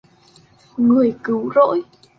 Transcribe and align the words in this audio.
người 0.77 1.13
cứu 1.23 1.49
rỗi 1.55 1.83